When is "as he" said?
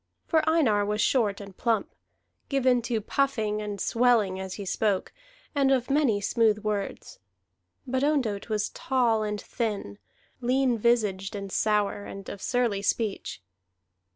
4.39-4.65